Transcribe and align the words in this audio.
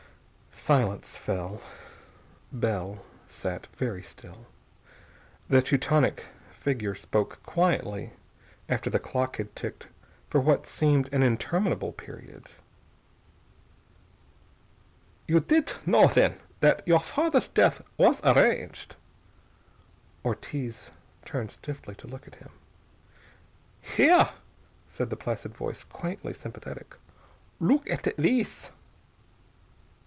Silence 0.53 1.17
fell. 1.17 1.59
Bell 2.51 3.03
sat 3.25 3.65
very 3.77 4.03
still. 4.03 4.45
The 5.49 5.61
Teutonic 5.63 6.27
figure 6.51 6.93
spoke 6.93 7.41
quietly 7.43 8.11
after 8.69 8.87
the 8.89 8.99
clock 8.99 9.37
had 9.37 9.55
ticked 9.55 9.87
for 10.29 10.39
what 10.39 10.67
seemed 10.67 11.11
an 11.11 11.23
interminable 11.23 11.91
period. 11.93 12.45
"You 15.27 15.39
didt 15.39 15.79
know, 15.87 16.07
then, 16.07 16.37
that 16.59 16.83
your 16.87 16.99
father's 16.99 17.49
death 17.49 17.81
was 17.97 18.21
arranged?" 18.23 18.95
Ortiz 20.23 20.91
turned 21.25 21.49
stiffly 21.51 21.95
to 21.95 22.07
look 22.07 22.27
at 22.27 22.35
him. 22.35 22.49
"Here," 23.81 24.29
said 24.87 25.09
the 25.09 25.17
placid 25.17 25.55
voice, 25.57 25.83
quaintly 25.83 26.33
sympathetic. 26.35 26.95
"Look 27.59 27.89
at 27.89 28.03
these." 28.17 28.69